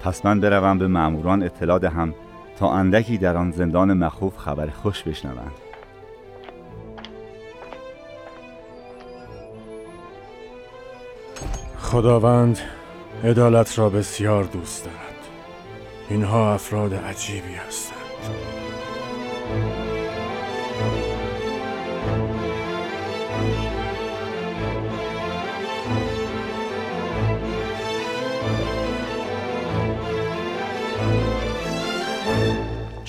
[0.03, 2.15] پس من بروم به ماموران اطلاع دهم
[2.59, 5.51] تا اندکی در آن زندان مخوف خبر خوش بشنوند.
[11.79, 12.59] خداوند
[13.23, 14.97] عدالت را بسیار دوست دارد.
[16.09, 17.99] اینها افراد عجیبی هستند.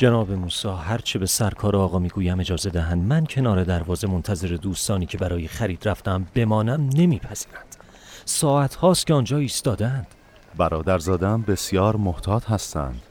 [0.00, 3.02] جناب موسی هرچه به سرکار آقا می‌گویم اجازه دهند.
[3.02, 7.76] من کنار دروازه منتظر دوستانی که برای خرید رفتم بمانم نمیپذیرند.
[8.24, 10.06] ساعت هاست که آنجا ایستادند
[10.56, 13.02] برادرزادم بسیار محتاط هستند.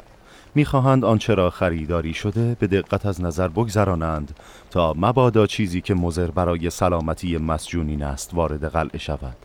[0.55, 4.35] می‌خواهند آنچه را خریداری شده به دقت از نظر بگذرانند
[4.71, 9.37] تا مبادا چیزی که مضر برای سلامتی مسجونین است وارد قلعه شود.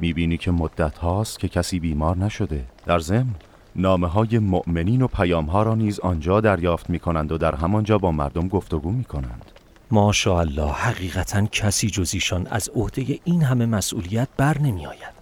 [0.00, 2.64] می‌بینی که مدت هاست که کسی بیمار نشده.
[2.86, 3.34] در ضمن
[3.78, 7.98] نامه های مؤمنین و پیام ها را نیز آنجا دریافت می کنند و در همانجا
[7.98, 9.44] با مردم گفتگو می کنند
[9.90, 15.18] ماشاءالله حقیقتا کسی جز ایشان از عهده این همه مسئولیت بر نمی آید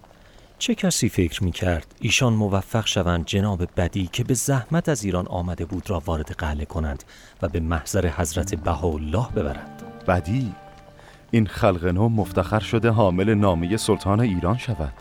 [0.59, 5.27] چه کسی فکر می کرد ایشان موفق شوند جناب بدی که به زحمت از ایران
[5.27, 7.03] آمده بود را وارد قلعه کنند
[7.41, 10.51] و به محضر حضرت بهاءالله ببرند؟ بدی
[11.31, 14.93] این خلق نو مفتخر شده حامل نامه سلطان ایران شود.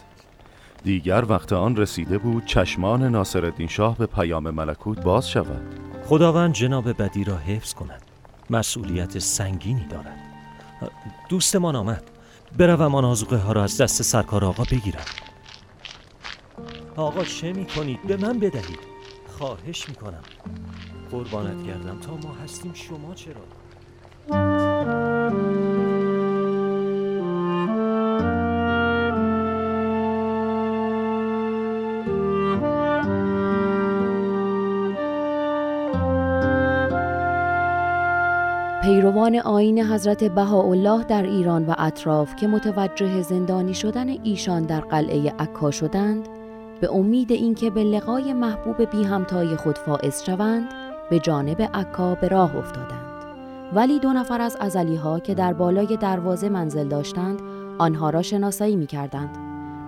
[0.86, 5.80] دیگر وقت آن رسیده بود چشمان ناصرالدین شاه به پیام ملکوت باز شود.
[6.04, 8.02] خداوند جناب بدی را حفظ کند.
[8.50, 10.18] مسئولیت سنگینی دارد.
[11.28, 12.02] دوستمان آمد.
[12.58, 15.04] بروم آن آزوقه ها را از دست سرکار آقا بگیرم.
[16.96, 18.78] آقا چه می کنید؟ به من بدهید.
[19.38, 20.22] خواهش می کنم
[21.10, 22.00] قربانت گردم.
[22.00, 23.42] تا ما هستیم شما چرا؟
[39.16, 45.32] پیروان آین حضرت بهاءالله در ایران و اطراف که متوجه زندانی شدن ایشان در قلعه
[45.38, 46.28] عکا شدند
[46.80, 50.68] به امید اینکه به لقای محبوب بی همتای خود فائز شوند
[51.10, 53.24] به جانب عکا به راه افتادند.
[53.74, 57.40] ولی دو نفر از ازلی ها که در بالای دروازه منزل داشتند
[57.78, 59.38] آنها را شناسایی می کردند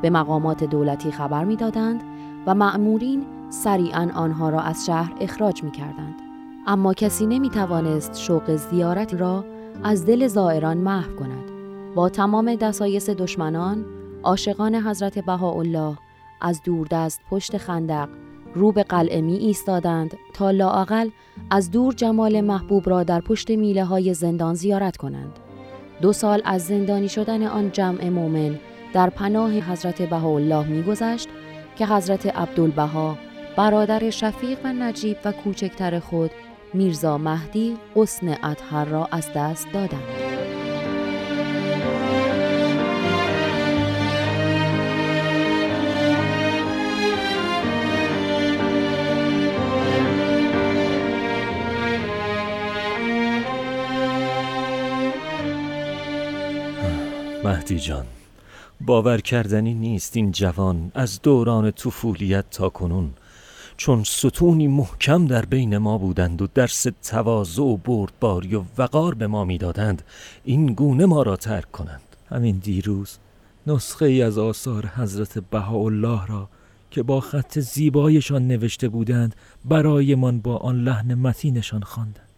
[0.02, 2.02] به مقامات دولتی خبر می دادند
[2.46, 6.27] و مأمورین سریعا آنها را از شهر اخراج می کردند
[6.70, 9.44] اما کسی نمی توانست شوق زیارت را
[9.84, 11.50] از دل زائران محو کند.
[11.94, 13.84] با تمام دسایس دشمنان،
[14.22, 15.96] عاشقان حضرت بهاءالله
[16.40, 18.08] از دوردست پشت خندق
[18.54, 21.08] رو به قلعه می ایستادند تا لااقل
[21.50, 25.32] از دور جمال محبوب را در پشت میله های زندان زیارت کنند.
[26.02, 28.58] دو سال از زندانی شدن آن جمع مومن
[28.92, 31.28] در پناه حضرت بهاءالله میگذشت
[31.76, 33.18] که حضرت عبدالبها
[33.56, 36.30] برادر شفیق و نجیب و کوچکتر خود
[36.74, 40.38] میرزا مهدی قسن اطهر را از دست دادند.
[57.44, 58.06] مهدی جان
[58.80, 63.10] باور کردنی نیست این جوان از دوران طفولیت تا کنون
[63.78, 69.26] چون ستونی محکم در بین ما بودند و درس تواضع و بردباری و وقار به
[69.26, 70.02] ما می‌دادند
[70.44, 72.16] این گونه ما را ترک کنند.
[72.30, 73.18] همین دیروز
[73.66, 76.48] نسخه ای از آثار حضرت بهاءالله را
[76.90, 82.28] که با خط زیبایشان نوشته بودند برایمان با آن لحن متینشان خواندند.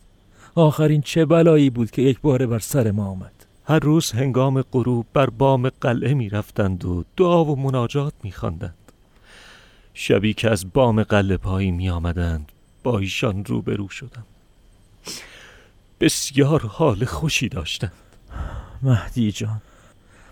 [0.55, 5.07] آخرین چه بلایی بود که یک بار بر سر ما آمد؟ هر روز هنگام غروب
[5.13, 8.75] بر بام قلعه می رفتند و دعا و مناجات می خواندند.
[9.95, 14.27] شبی که از بام قلعه پایی می آمدند با ایشان روبرو شدم.
[16.01, 17.93] بسیار حال خوشی داشتند
[18.83, 19.61] مهدی جان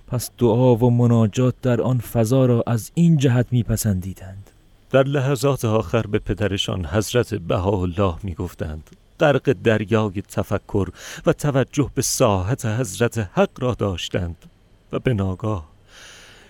[0.06, 4.50] پس دعا و مناجات در آن فضا را از این جهت میپسندیدند
[4.90, 8.90] در لحظات آخر به پدرشان حضرت بهاءالله می‌گفتند
[9.20, 10.88] غرق دریای تفکر
[11.26, 14.36] و توجه به ساحت حضرت حق را داشتند
[14.92, 15.68] و به ناگاه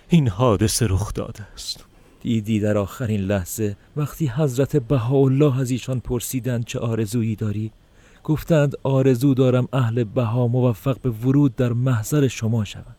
[0.08, 1.87] این حادثه رخ داده است.
[2.20, 7.70] دیدی در آخرین لحظه وقتی حضرت بهاءالله از ایشان پرسیدند چه آرزویی داری؟
[8.24, 12.96] گفتند آرزو دارم اهل بها موفق به ورود در محضر شما شوند.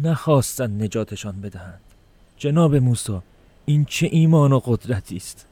[0.00, 1.80] نخواستند نجاتشان بدهند.
[2.36, 3.18] جناب موسی
[3.64, 5.46] این چه ایمان و قدرتی است؟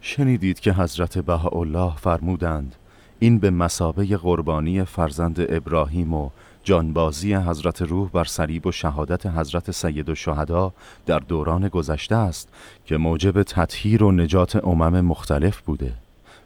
[0.00, 2.74] شنیدید که حضرت بهاءالله فرمودند
[3.18, 6.30] این به مسابه قربانی فرزند ابراهیم و
[6.64, 10.72] جانبازی حضرت روح بر صلیب و شهادت حضرت سید و شهدا
[11.06, 12.48] در دوران گذشته است
[12.86, 15.92] که موجب تطهیر و نجات امم مختلف بوده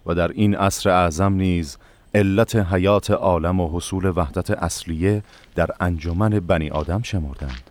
[0.06, 1.78] و در این عصر اعظم نیز
[2.14, 5.22] علت حیات عالم و حصول وحدت اصلیه
[5.54, 7.70] در انجمن بنی آدم شمردند.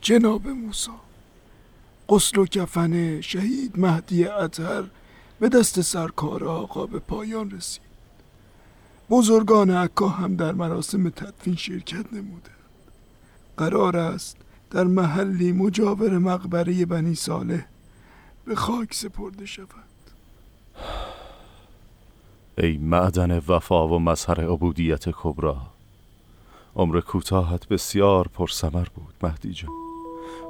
[0.00, 0.90] جناب موسی
[2.08, 4.84] قسل و کفن شهید مهدی اطهر
[5.40, 7.91] به دست سرکار آقا به پایان رسید.
[9.10, 12.52] بزرگان عکا هم در مراسم تدفین شرکت نمودند
[13.56, 14.36] قرار است
[14.70, 17.64] در محلی مجاور مقبره بنی صالح
[18.44, 19.68] به خاک سپرده شود.
[22.58, 25.56] ای معدن وفا و مظهر عبودیت کبرا
[26.76, 29.70] عمر کوتاهت بسیار پرسمر بود مهدی جان.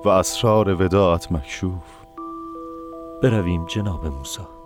[0.05, 1.83] و اسرار وداعت مکشوف.
[3.23, 4.62] برویم جناب موسی.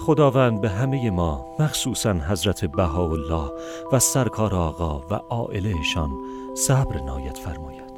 [0.00, 3.50] خداوند به همه ما مخصوصا حضرت بهاءالله
[3.92, 6.10] و سرکار آقا و عائلهشان
[6.56, 7.92] صبر نایت فرماید.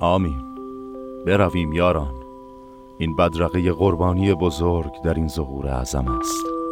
[0.00, 0.42] آمین.
[1.26, 2.14] برویم یاران.
[2.98, 6.63] این بدرقه قربانی بزرگ در این ظهور اعظم است.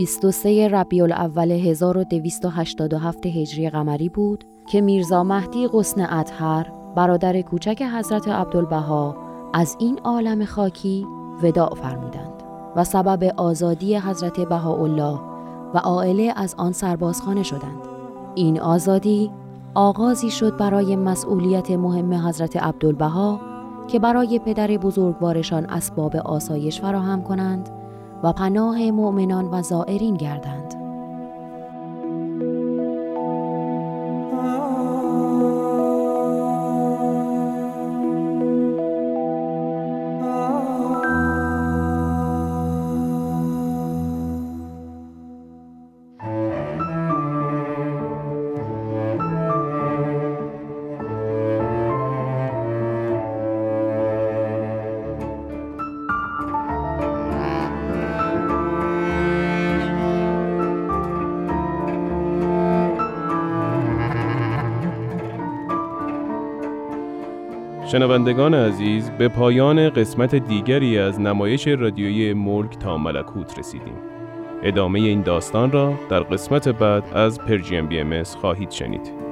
[0.00, 8.28] 23 ربیع الاول 1287 هجری قمری بود که میرزا مهدی قسن اطهر برادر کوچک حضرت
[8.28, 9.16] عبدالبها
[9.52, 11.06] از این عالم خاکی
[11.42, 12.42] وداع فرمودند
[12.76, 15.20] و سبب آزادی حضرت بهاءالله
[15.74, 17.82] و عائله از آن سربازخانه شدند.
[18.34, 19.30] این آزادی
[19.74, 23.40] آغازی شد برای مسئولیت مهم حضرت عبدالبها
[23.88, 27.79] که برای پدر بزرگوارشان اسباب آسایش فراهم کنند
[28.22, 30.79] و پناه مؤمنان و زائرین گردند.
[67.92, 73.94] شنوندگان عزیز به پایان قسمت دیگری از نمایش رادیویی ملک تا ملکوت رسیدیم.
[74.62, 79.29] ادامه این داستان را در قسمت بعد از پرژیم بی ام خواهید شنید.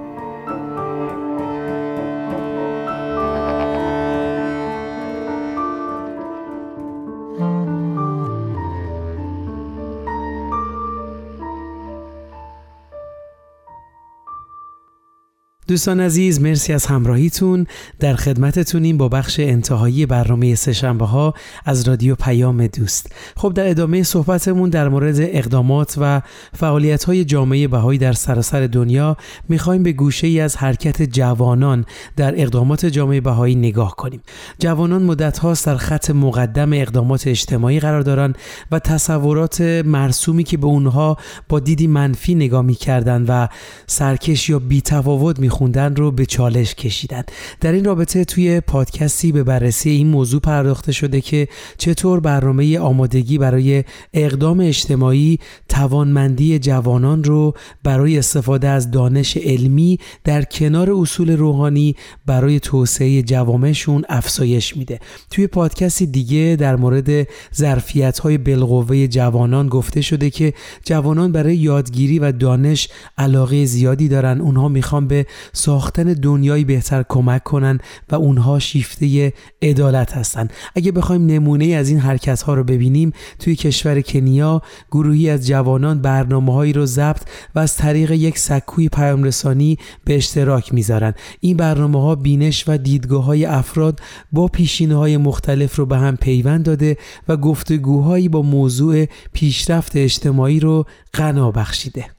[15.79, 17.67] دوستان عزیز مرسی از همراهیتون.
[18.01, 23.13] در خدمتتونیم با بخش انتهایی برنامه سهشنبه ها از رادیو پیام دوست.
[23.37, 26.23] خب در ادامه صحبتمون در مورد اقدامات و
[26.55, 29.17] فعالیت های جامعه بهایی در سراسر دنیا
[29.49, 31.85] می‌خوایم به گوشه ای از حرکت جوانان
[32.17, 34.21] در اقدامات جامعه بهایی نگاه کنیم.
[34.59, 38.35] جوانان مدت هاست در خط مقدم اقدامات اجتماعی قرار دارن
[38.71, 41.17] و تصورات مرسومی که به اونها
[41.49, 43.49] با دیدی منفی نگاه می‌کردن و
[43.87, 47.23] سرکش یا بیتفاوت می خوندن رو به چالش کشیدن.
[47.61, 51.49] در این رابطه توی پادکستی به بررسی این موضوع پرداخته شده که
[51.79, 55.39] چطور برنامه آمادگی برای اقدام اجتماعی
[55.69, 57.55] توانمندی جوانان رو
[57.85, 61.97] برای استفاده از دانش علمی در کنار اصول روحانی
[62.27, 64.99] برای توسعه جوامعشون افزایش میده.
[65.31, 70.53] توی پادکستی دیگه در مورد ظرفیت های بالقوه جوانان گفته شده که
[70.85, 72.89] جوانان برای یادگیری و دانش
[73.19, 74.41] علاقه زیادی دارن.
[74.41, 77.79] اونها می‌خوان به ساختن دنیای بهتر کمک کنن
[78.11, 79.33] و اونها شیفته
[79.63, 80.49] عدالت هستن.
[80.75, 86.03] اگه بخوایم نمونه از این حرکت ها رو ببینیم توی کشور کنیا گروهی از جوانان
[86.03, 87.23] برنامه هایی رو ضبط
[87.55, 91.15] و از طریق یک سکوی پیام رسانی به اشتراک می‌ذارن.
[91.41, 94.01] این برنامه ها بینش و دیدگاه های افراد
[94.33, 96.97] با پیشینه های مختلف رو به هم پیوند داده
[97.29, 102.18] و گفتگوهایی با موضوع پیشرفت اجتماعی رو غنا بخشیده.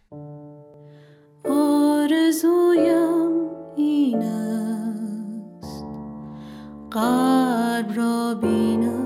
[6.91, 8.99] قلب را بینم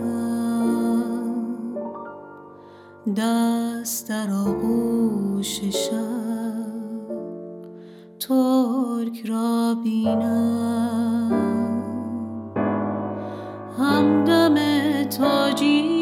[3.17, 6.63] دست در آغوش شب
[8.19, 11.31] ترک را بینم
[13.79, 14.55] همدم
[15.03, 15.92] تاجی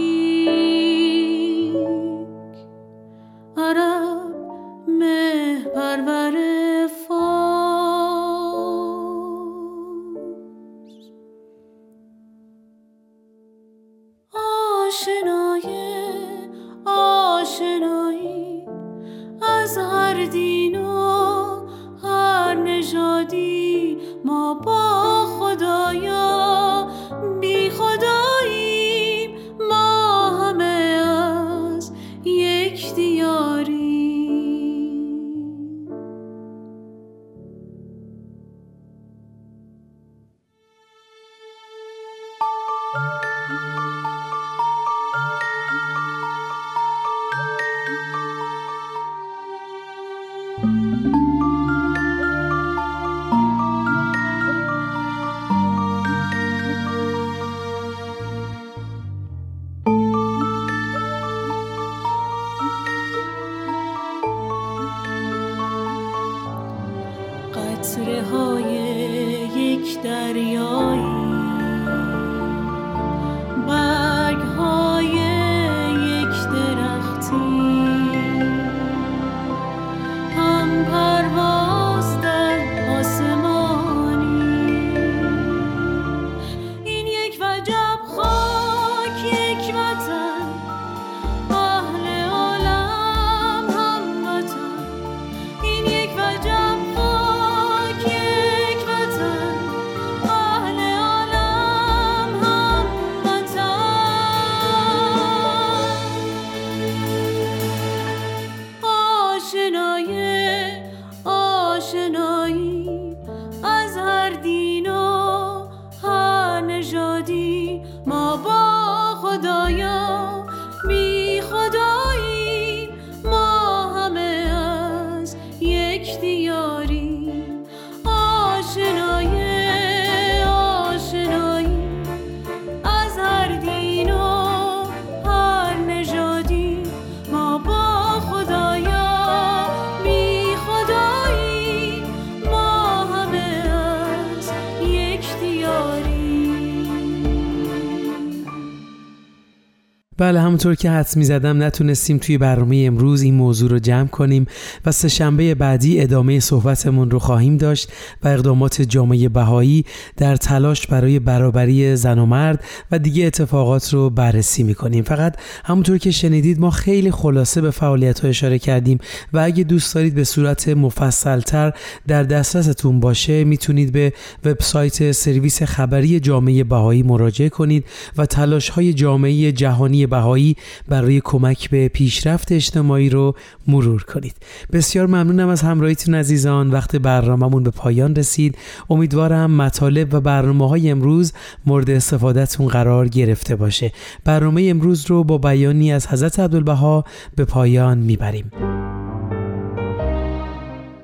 [150.31, 154.45] على همونطور که حدس می زدم نتونستیم توی برنامه امروز این موضوع رو جمع کنیم
[154.85, 157.91] و سه شنبه بعدی ادامه صحبتمون رو خواهیم داشت
[158.23, 159.85] و اقدامات جامعه بهایی
[160.17, 165.35] در تلاش برای برابری زن و مرد و دیگه اتفاقات رو بررسی می کنیم فقط
[165.65, 168.97] همونطور که شنیدید ما خیلی خلاصه به فعالیت ها اشاره کردیم
[169.33, 171.73] و اگه دوست دارید به صورت مفصلتر
[172.07, 174.13] در دسترستون باشه می‌تونید به
[174.45, 177.85] وبسایت سرویس خبری جامعه بهایی مراجعه کنید
[178.17, 180.40] و تلاش های جامعه جهانی بهایی
[180.87, 183.35] برای کمک به پیشرفت اجتماعی رو
[183.67, 184.35] مرور کنید.
[184.73, 186.71] بسیار ممنونم از همراهیتون عزیزان.
[186.71, 188.57] وقت برنامهمون به پایان رسید.
[188.89, 191.33] امیدوارم مطالب و برنامه های امروز
[191.65, 193.91] مورد استفادهتون قرار گرفته باشه.
[194.23, 198.51] برنامه امروز رو با بیانی از حضرت عبدالبها به پایان می‌بریم.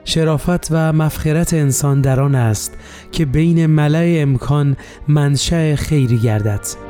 [0.03, 2.73] شرافت و مفخرت انسان در آن است
[3.11, 4.77] که بین ملع امکان
[5.07, 6.86] منشأ خیری گردد.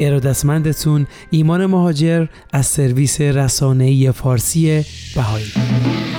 [0.00, 4.84] ارادتمندتون ایمان مهاجر از سرویس رسانه‌ای فارسی
[5.14, 6.09] بهایی.